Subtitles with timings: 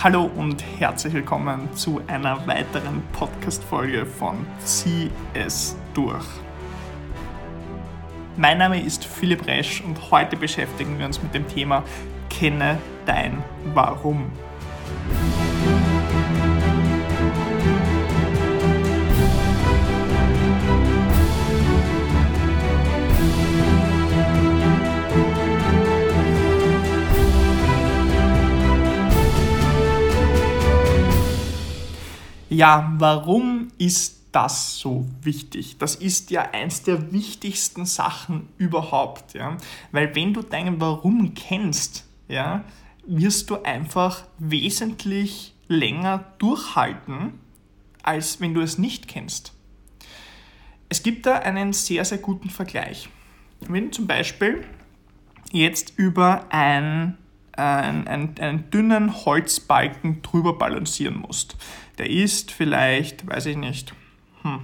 [0.00, 6.24] Hallo und herzlich willkommen zu einer weiteren Podcast-Folge von Zieh es durch.
[8.36, 11.82] Mein Name ist Philipp Resch und heute beschäftigen wir uns mit dem Thema
[12.30, 13.42] Kenne dein
[13.74, 14.30] Warum.
[32.58, 35.78] Ja, warum ist das so wichtig?
[35.78, 39.56] Das ist ja eins der wichtigsten Sachen überhaupt, ja.
[39.92, 42.64] Weil wenn du dein Warum kennst, ja,
[43.06, 47.34] wirst du einfach wesentlich länger durchhalten,
[48.02, 49.52] als wenn du es nicht kennst.
[50.88, 53.08] Es gibt da einen sehr, sehr guten Vergleich.
[53.68, 54.64] Wenn zum Beispiel
[55.52, 57.18] jetzt über ein
[57.58, 61.56] einen, einen, einen dünnen Holzbalken drüber balancieren musst.
[61.98, 63.92] Der ist vielleicht, weiß ich nicht,
[64.42, 64.60] hm,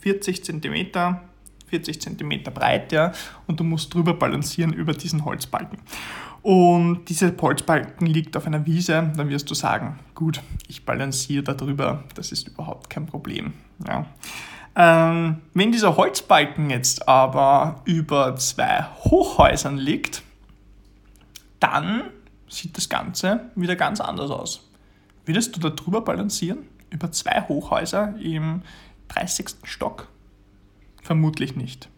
[0.00, 1.18] 40 cm,
[1.66, 3.12] 40 cm breit, ja,
[3.46, 5.78] und du musst drüber balancieren über diesen Holzbalken.
[6.42, 11.52] Und dieser Holzbalken liegt auf einer Wiese, dann wirst du sagen, gut, ich balanciere da
[11.52, 13.52] drüber, das ist überhaupt kein Problem.
[13.86, 14.06] Ja.
[14.74, 20.22] Ähm, wenn dieser Holzbalken jetzt aber über zwei Hochhäusern liegt,
[21.60, 22.10] dann
[22.48, 24.68] sieht das Ganze wieder ganz anders aus.
[25.24, 26.66] Würdest du da drüber balancieren?
[26.90, 28.62] Über zwei Hochhäuser im
[29.08, 29.46] 30.
[29.62, 30.08] Stock?
[31.02, 31.88] Vermutlich nicht.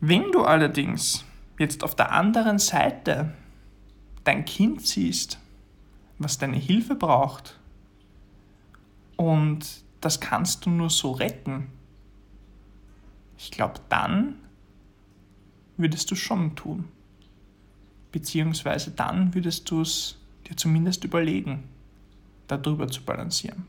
[0.00, 1.24] Wenn du allerdings
[1.58, 3.32] jetzt auf der anderen Seite
[4.24, 5.38] dein Kind siehst,
[6.18, 7.58] was deine Hilfe braucht,
[9.16, 9.64] und
[10.00, 11.68] das kannst du nur so retten,
[13.38, 14.36] ich glaube, dann
[15.76, 16.88] würdest du schon tun
[18.12, 20.18] beziehungsweise dann würdest du es
[20.48, 21.64] dir zumindest überlegen,
[22.46, 23.66] darüber zu balancieren.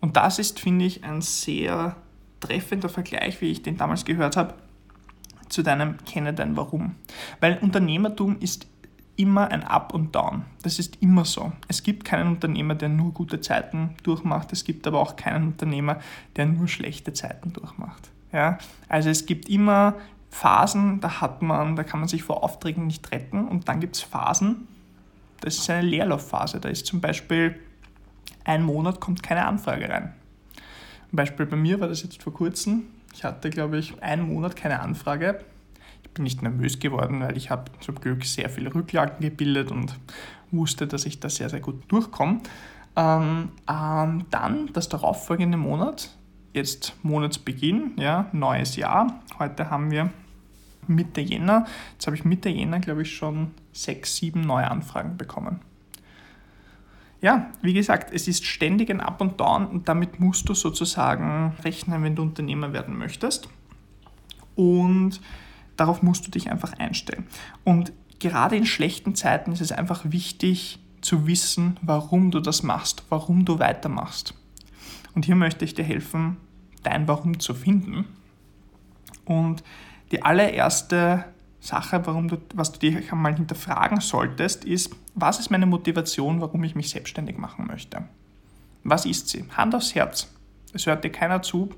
[0.00, 1.96] Und das ist, finde ich, ein sehr
[2.40, 4.54] treffender Vergleich, wie ich den damals gehört habe,
[5.48, 6.94] zu deinem Kenne dein Warum.
[7.40, 8.66] Weil Unternehmertum ist
[9.16, 10.44] immer ein Up und Down.
[10.62, 11.52] Das ist immer so.
[11.66, 14.52] Es gibt keinen Unternehmer, der nur gute Zeiten durchmacht.
[14.52, 15.98] Es gibt aber auch keinen Unternehmer,
[16.36, 18.10] der nur schlechte Zeiten durchmacht.
[18.32, 18.58] Ja?
[18.88, 19.96] Also es gibt immer
[20.30, 23.96] Phasen, da hat man, da kann man sich vor Aufträgen nicht retten und dann gibt
[23.96, 24.68] es Phasen,
[25.40, 26.60] das ist eine Leerlaufphase.
[26.60, 27.58] Da ist zum Beispiel
[28.44, 30.14] ein Monat kommt keine Anfrage rein.
[31.10, 32.84] Zum Beispiel bei mir war das jetzt vor kurzem.
[33.14, 35.44] Ich hatte, glaube ich, einen Monat keine Anfrage.
[36.02, 39.98] Ich bin nicht nervös geworden, weil ich habe zum Glück sehr viele Rücklagen gebildet und
[40.50, 42.40] wusste, dass ich da sehr, sehr gut durchkomme.
[42.96, 46.10] Ähm, ähm, dann, das darauffolgende Monat,
[46.58, 49.22] jetzt Monatsbeginn, ja, neues Jahr.
[49.38, 50.10] Heute haben wir
[50.86, 51.66] Mitte Jänner.
[51.92, 55.60] Jetzt habe ich Mitte Jänner, glaube ich, schon sechs, sieben neue Anfragen bekommen.
[57.20, 61.54] Ja, wie gesagt, es ist ständig ein Up und Down und damit musst du sozusagen
[61.64, 63.48] rechnen, wenn du Unternehmer werden möchtest.
[64.54, 65.20] Und
[65.76, 67.26] darauf musst du dich einfach einstellen.
[67.64, 73.04] Und gerade in schlechten Zeiten ist es einfach wichtig zu wissen, warum du das machst,
[73.08, 74.34] warum du weitermachst.
[75.14, 76.36] Und hier möchte ich dir helfen,
[76.88, 78.06] dein Warum zu finden.
[79.24, 79.62] Und
[80.10, 81.24] die allererste
[81.60, 86.64] Sache, warum du, was du dich einmal hinterfragen solltest, ist, was ist meine Motivation, warum
[86.64, 88.04] ich mich selbstständig machen möchte?
[88.84, 89.44] Was ist sie?
[89.56, 90.32] Hand aufs Herz.
[90.72, 91.70] Es hört dir keiner zu.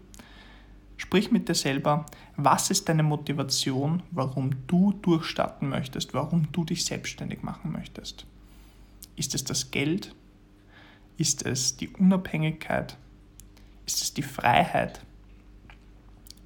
[0.97, 2.07] Sprich mit dir selber.
[2.37, 8.27] Was ist deine Motivation, warum du durchstarten möchtest, warum du dich selbstständig machen möchtest?
[9.17, 10.15] Ist es das Geld?
[11.17, 12.97] Ist es die Unabhängigkeit?
[13.91, 15.01] Ist es die Freiheit?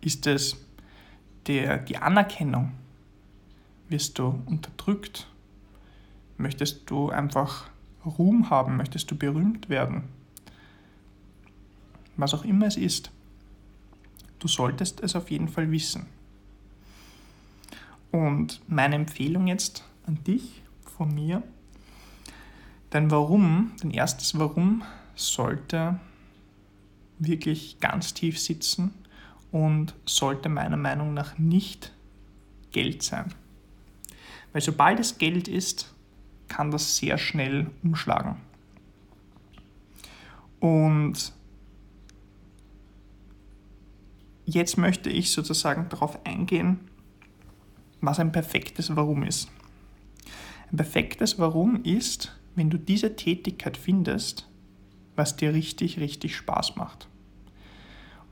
[0.00, 0.56] Ist es
[1.46, 2.72] der, die Anerkennung?
[3.90, 5.28] Wirst du unterdrückt?
[6.38, 7.68] Möchtest du einfach
[8.02, 8.78] Ruhm haben?
[8.78, 10.04] Möchtest du berühmt werden?
[12.16, 13.10] Was auch immer es ist.
[14.38, 16.06] Du solltest es auf jeden Fall wissen.
[18.10, 20.62] Und meine Empfehlung jetzt an dich,
[20.96, 21.42] von mir,
[22.88, 24.82] dein Warum, dein erstes Warum
[25.14, 26.00] sollte
[27.18, 28.92] wirklich ganz tief sitzen
[29.52, 31.92] und sollte meiner Meinung nach nicht
[32.72, 33.32] Geld sein.
[34.52, 35.94] Weil sobald es Geld ist,
[36.48, 38.36] kann das sehr schnell umschlagen.
[40.60, 41.32] Und
[44.44, 46.80] jetzt möchte ich sozusagen darauf eingehen,
[48.00, 49.50] was ein perfektes Warum ist.
[50.70, 54.48] Ein perfektes Warum ist, wenn du diese Tätigkeit findest,
[55.16, 57.08] was dir richtig, richtig Spaß macht.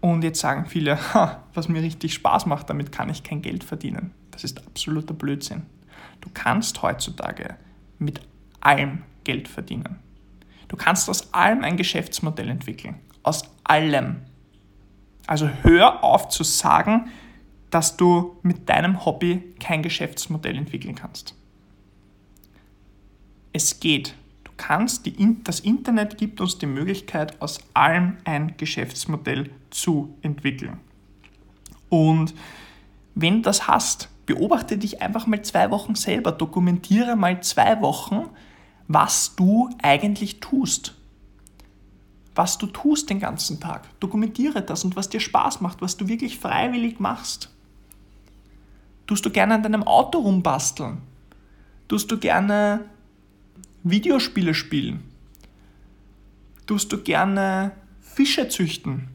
[0.00, 0.98] Und jetzt sagen viele,
[1.54, 4.12] was mir richtig Spaß macht, damit kann ich kein Geld verdienen.
[4.32, 5.66] Das ist absoluter Blödsinn.
[6.20, 7.56] Du kannst heutzutage
[7.98, 8.20] mit
[8.60, 10.00] allem Geld verdienen.
[10.68, 12.96] Du kannst aus allem ein Geschäftsmodell entwickeln.
[13.22, 14.22] Aus allem.
[15.26, 17.10] Also hör auf zu sagen,
[17.70, 21.34] dass du mit deinem Hobby kein Geschäftsmodell entwickeln kannst.
[23.52, 24.14] Es geht.
[24.62, 30.78] Kannst, die, das Internet gibt uns die Möglichkeit, aus allem ein Geschäftsmodell zu entwickeln.
[31.88, 32.32] Und
[33.16, 38.28] wenn du das hast, beobachte dich einfach mal zwei Wochen selber, dokumentiere mal zwei Wochen,
[38.86, 40.94] was du eigentlich tust.
[42.36, 43.88] Was du tust den ganzen Tag.
[43.98, 47.50] Dokumentiere das und was dir Spaß macht, was du wirklich freiwillig machst.
[49.08, 50.98] Tust du gerne an deinem Auto rumbasteln?
[51.88, 52.84] Tust du gerne
[53.84, 55.02] Videospiele spielen?
[56.66, 59.08] Tust du gerne Fische züchten?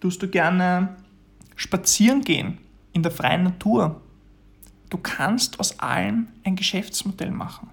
[0.00, 0.96] Tust du gerne
[1.56, 2.58] spazieren gehen
[2.92, 4.00] in der freien Natur?
[4.90, 7.70] Du kannst aus allem ein Geschäftsmodell machen.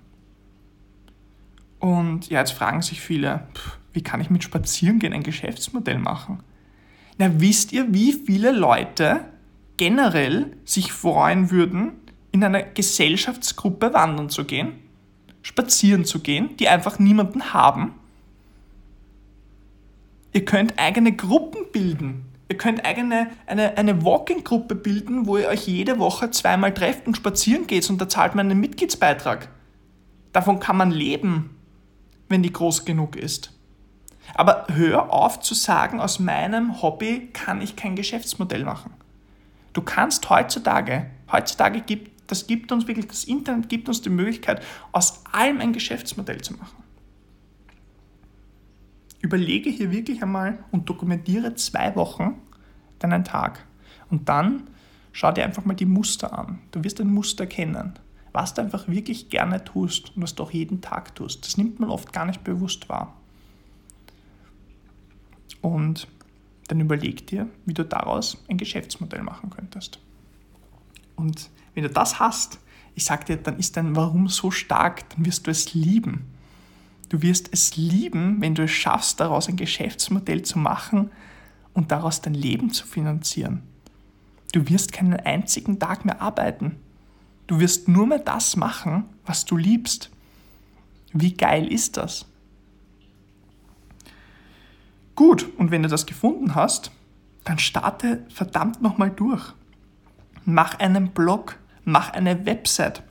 [1.79, 3.47] Und ja, jetzt fragen sich viele,
[3.93, 6.41] wie kann ich mit Spazierengehen ein Geschäftsmodell machen?
[7.17, 9.25] Na, wisst ihr, wie viele Leute
[9.77, 11.93] generell sich freuen würden,
[12.31, 14.73] in einer Gesellschaftsgruppe wandern zu gehen,
[15.41, 17.93] spazieren zu gehen, die einfach niemanden haben?
[20.33, 22.25] Ihr könnt eigene Gruppen bilden.
[22.49, 27.15] Ihr könnt eigene, eine, eine Walking-Gruppe bilden, wo ihr euch jede Woche zweimal trefft und
[27.15, 29.49] spazieren geht und da zahlt man einen Mitgliedsbeitrag.
[30.33, 31.49] Davon kann man leben
[32.31, 33.51] wenn die groß genug ist.
[34.33, 38.93] Aber hör auf zu sagen, aus meinem Hobby kann ich kein Geschäftsmodell machen.
[39.73, 44.63] Du kannst heutzutage, heutzutage gibt, das gibt uns wirklich, das Internet gibt uns die Möglichkeit,
[44.91, 46.83] aus allem ein Geschäftsmodell zu machen.
[49.21, 52.41] Überlege hier wirklich einmal und dokumentiere zwei Wochen
[52.99, 53.65] deinen Tag.
[54.09, 54.69] Und dann
[55.11, 56.59] schau dir einfach mal die Muster an.
[56.71, 57.93] Du wirst ein Muster kennen
[58.33, 61.45] was du einfach wirklich gerne tust und was du auch jeden Tag tust.
[61.45, 63.15] Das nimmt man oft gar nicht bewusst wahr.
[65.61, 66.07] Und
[66.67, 69.99] dann überleg dir, wie du daraus ein Geschäftsmodell machen könntest.
[71.15, 72.59] Und wenn du das hast,
[72.95, 76.25] ich sag dir, dann ist dein Warum so stark, dann wirst du es lieben.
[77.09, 81.11] Du wirst es lieben, wenn du es schaffst, daraus ein Geschäftsmodell zu machen
[81.73, 83.63] und daraus dein Leben zu finanzieren.
[84.51, 86.77] Du wirst keinen einzigen Tag mehr arbeiten.
[87.47, 90.09] Du wirst nur mehr das machen, was du liebst.
[91.13, 92.25] Wie geil ist das?
[95.15, 96.91] Gut, und wenn du das gefunden hast,
[97.43, 99.53] dann starte verdammt nochmal durch.
[100.45, 103.03] Mach einen Blog, mach eine Website,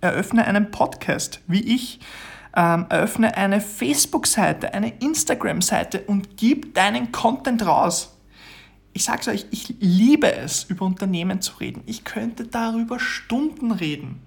[0.00, 2.00] eröffne einen Podcast, wie ich,
[2.56, 8.16] ähm, eröffne eine Facebook-Seite, eine Instagram-Seite und gib deinen Content raus
[8.92, 11.82] ich sage es euch, ich liebe es, über Unternehmen zu reden.
[11.86, 14.20] Ich könnte darüber Stunden reden.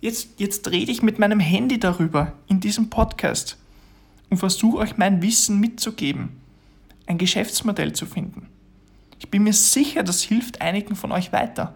[0.00, 3.56] Jetzt, jetzt rede ich mit meinem Handy darüber in diesem Podcast
[4.30, 6.40] und versuche euch mein Wissen mitzugeben,
[7.06, 8.45] ein Geschäftsmodell zu finden.
[9.18, 11.74] Ich bin mir sicher, das hilft einigen von euch weiter.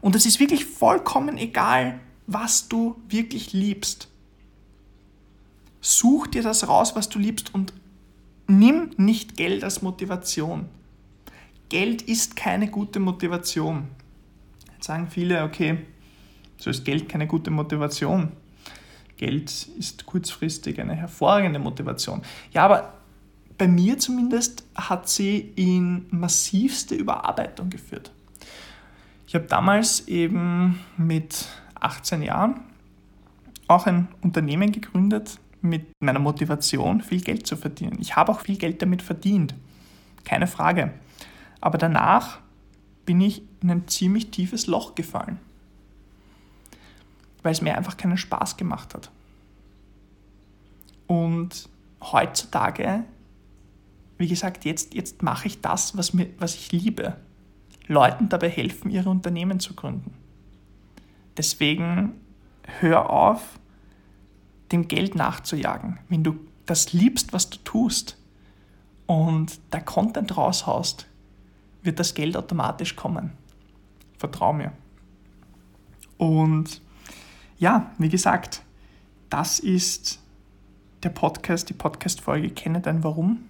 [0.00, 4.08] Und es ist wirklich vollkommen egal, was du wirklich liebst.
[5.80, 7.72] Such dir das raus, was du liebst und
[8.46, 10.68] Nimm nicht Geld als Motivation.
[11.70, 13.88] Geld ist keine gute Motivation.
[14.74, 15.78] Jetzt sagen viele, okay,
[16.58, 18.32] so ist Geld keine gute Motivation.
[19.16, 22.20] Geld ist kurzfristig eine hervorragende Motivation.
[22.52, 22.92] Ja, aber
[23.56, 28.12] bei mir zumindest hat sie in massivste Überarbeitung geführt.
[29.26, 31.46] Ich habe damals eben mit
[31.80, 32.60] 18 Jahren
[33.68, 37.96] auch ein Unternehmen gegründet, mit meiner Motivation, viel Geld zu verdienen.
[38.00, 39.54] Ich habe auch viel Geld damit verdient,
[40.24, 40.92] keine Frage.
[41.60, 42.40] Aber danach
[43.06, 45.38] bin ich in ein ziemlich tiefes Loch gefallen,
[47.42, 49.10] weil es mir einfach keinen Spaß gemacht hat.
[51.06, 51.68] Und
[52.02, 53.04] heutzutage,
[54.18, 57.16] wie gesagt, jetzt, jetzt mache ich das, was, mir, was ich liebe.
[57.86, 60.14] Leuten dabei helfen, ihre Unternehmen zu gründen.
[61.36, 62.12] Deswegen
[62.80, 63.58] hör auf,
[64.72, 68.16] dem Geld nachzujagen, wenn du das liebst, was du tust
[69.06, 71.06] und der Content raushaust,
[71.82, 73.32] wird das Geld automatisch kommen.
[74.18, 74.72] Vertrau mir.
[76.16, 76.80] Und
[77.58, 78.62] ja, wie gesagt,
[79.28, 80.20] das ist
[81.02, 83.44] der Podcast, die Podcast-Folge Kenne dein Warum.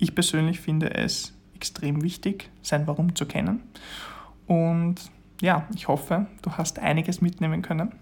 [0.00, 3.60] Ich persönlich finde es extrem wichtig, sein Warum zu kennen.
[4.46, 4.96] Und
[5.42, 7.92] ja, ich hoffe, du hast einiges mitnehmen können.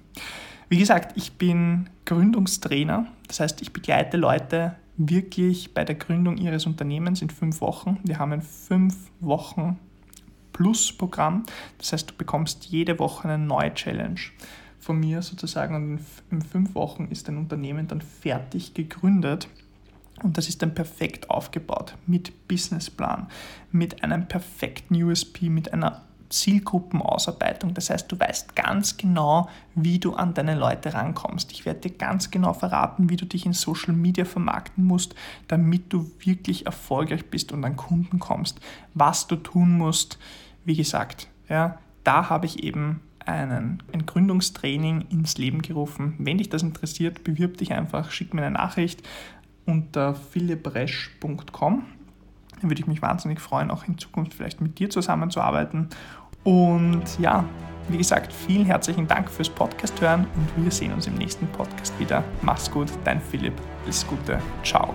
[0.68, 3.06] Wie gesagt, ich bin Gründungstrainer.
[3.26, 7.98] Das heißt, ich begleite Leute wirklich bei der Gründung ihres Unternehmens in fünf Wochen.
[8.04, 9.78] Wir haben ein fünf Wochen
[10.52, 11.44] Plus-Programm.
[11.78, 14.20] Das heißt, du bekommst jede Woche eine neue Challenge.
[14.78, 16.00] von mir sozusagen und in,
[16.30, 19.48] in fünf Wochen ist dein Unternehmen dann fertig gegründet.
[20.22, 23.28] Und das ist dann perfekt aufgebaut mit Businessplan,
[23.70, 27.74] mit einem perfekten USP, mit einer Zielgruppenausarbeitung.
[27.74, 31.52] Das heißt, du weißt ganz genau, wie du an deine Leute rankommst.
[31.52, 35.14] Ich werde dir ganz genau verraten, wie du dich in Social Media vermarkten musst,
[35.48, 38.60] damit du wirklich erfolgreich bist und an Kunden kommst.
[38.94, 40.18] Was du tun musst,
[40.64, 46.14] wie gesagt, ja, da habe ich eben einen, ein Gründungstraining ins Leben gerufen.
[46.18, 49.02] Wenn dich das interessiert, bewirb dich einfach, schick mir eine Nachricht
[49.68, 51.84] unter philippresch.com
[52.60, 55.88] dann würde ich mich wahnsinnig freuen, auch in Zukunft vielleicht mit dir zusammenzuarbeiten.
[56.44, 57.44] Und ja,
[57.88, 61.98] wie gesagt, vielen herzlichen Dank fürs Podcast hören und wir sehen uns im nächsten Podcast
[61.98, 62.24] wieder.
[62.42, 63.54] Mach's gut, dein Philipp.
[63.84, 64.40] Alles Gute.
[64.62, 64.92] Ciao.